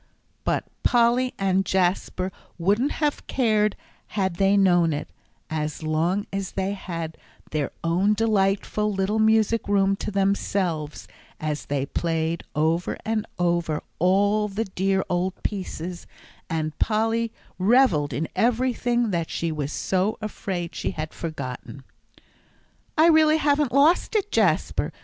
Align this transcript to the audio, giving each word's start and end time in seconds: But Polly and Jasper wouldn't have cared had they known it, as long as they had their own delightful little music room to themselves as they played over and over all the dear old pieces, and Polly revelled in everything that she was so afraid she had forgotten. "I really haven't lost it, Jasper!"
But 0.43 0.63
Polly 0.81 1.35
and 1.37 1.63
Jasper 1.63 2.31
wouldn't 2.57 2.93
have 2.93 3.27
cared 3.27 3.75
had 4.17 4.37
they 4.37 4.57
known 4.57 4.93
it, 4.93 5.11
as 5.47 5.83
long 5.83 6.25
as 6.33 6.53
they 6.53 6.71
had 6.73 7.19
their 7.51 7.69
own 7.83 8.15
delightful 8.15 8.91
little 8.91 9.19
music 9.19 9.67
room 9.67 9.95
to 9.97 10.09
themselves 10.09 11.07
as 11.39 11.67
they 11.67 11.85
played 11.85 12.43
over 12.55 12.97
and 13.05 13.27
over 13.37 13.83
all 13.99 14.47
the 14.47 14.65
dear 14.65 15.03
old 15.07 15.35
pieces, 15.43 16.07
and 16.49 16.79
Polly 16.79 17.31
revelled 17.59 18.11
in 18.11 18.27
everything 18.35 19.11
that 19.11 19.29
she 19.29 19.51
was 19.51 19.71
so 19.71 20.17
afraid 20.19 20.73
she 20.73 20.89
had 20.89 21.13
forgotten. 21.13 21.83
"I 22.97 23.05
really 23.05 23.37
haven't 23.37 23.71
lost 23.71 24.15
it, 24.15 24.31
Jasper!" 24.31 24.91